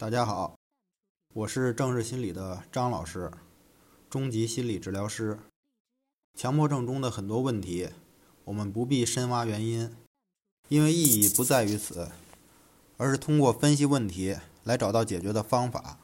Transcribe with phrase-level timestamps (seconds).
[0.00, 0.56] 大家好，
[1.34, 3.32] 我是正视心理的张老师，
[4.08, 5.40] 中级心理治疗师。
[6.36, 7.88] 强迫症中的很多问题，
[8.44, 9.92] 我们不必深挖原因，
[10.68, 12.12] 因为意义不在于此，
[12.96, 15.98] 而是通过分析问题来找到解决的方法。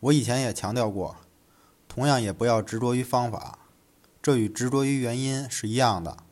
[0.00, 1.16] 我以前也强调过，
[1.88, 3.60] 同样也不要执着于方法，
[4.20, 6.24] 这与执着于原因是一样的。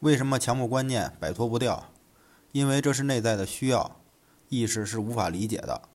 [0.00, 1.92] 为什么强迫观念摆脱不掉？
[2.50, 4.00] 因为这是内在的需要。
[4.48, 5.88] 意识是无法理解的，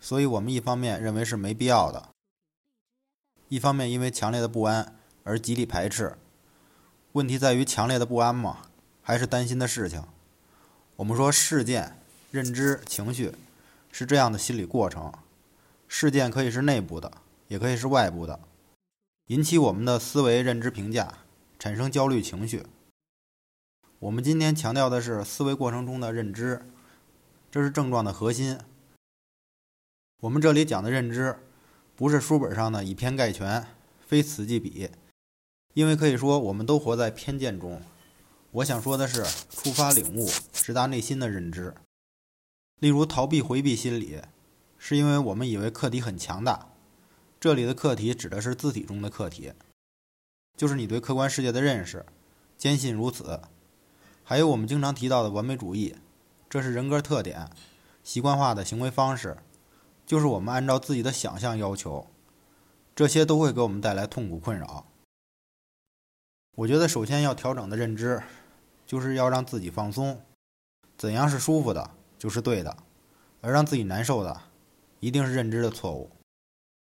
[0.00, 2.08] 所以我们一方面认为是没必要的，
[3.48, 6.16] 一方面因为强烈的不安而极力排斥。
[7.12, 8.66] 问题在于强烈的不安吗？
[9.02, 10.04] 还是担心的事情？
[10.96, 11.98] 我们说事件、
[12.30, 13.32] 认知、情绪
[13.90, 15.12] 是这样的心理过程。
[15.88, 17.10] 事件可以是内部的，
[17.48, 18.38] 也可以是外部的，
[19.28, 21.18] 引起我们的思维、认知、评价，
[21.58, 22.66] 产生焦虑情绪。
[23.98, 26.62] 我们今天强调的是思维过程中的认知。
[27.50, 28.58] 这是症状的核心。
[30.20, 31.38] 我们这里讲的认知，
[31.96, 33.66] 不是书本上的以偏概全，
[34.06, 34.90] 非此即彼。
[35.72, 37.80] 因为可以说，我们都活在偏见中。
[38.50, 41.74] 我想说的是，触发领悟、直达内心的认知。
[42.80, 44.20] 例如，逃避回避心理，
[44.76, 46.70] 是因为我们以为课题很强大。
[47.40, 49.52] 这里的课题指的是字体中的课题，
[50.56, 52.04] 就是你对客观世界的认识，
[52.58, 53.40] 坚信如此。
[54.22, 55.96] 还有我们经常提到的完美主义。
[56.50, 57.50] 这是人格特点，
[58.02, 59.36] 习惯化的行为方式，
[60.06, 62.06] 就是我们按照自己的想象要求，
[62.96, 64.86] 这些都会给我们带来痛苦困扰。
[66.56, 68.22] 我觉得首先要调整的认知，
[68.86, 70.22] 就是要让自己放松，
[70.96, 72.74] 怎样是舒服的，就是对的，
[73.42, 74.40] 而让自己难受的，
[75.00, 76.10] 一定是认知的错误。